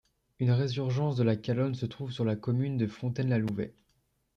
Une 0.39 0.49
résurgence 0.49 1.15
de 1.15 1.21
la 1.21 1.35
Calonne 1.35 1.75
se 1.75 1.85
trouve 1.85 2.11
sur 2.11 2.25
la 2.25 2.35
commune 2.35 2.75
de 2.75 2.87
Fontaine-la-Louvet. 2.87 3.75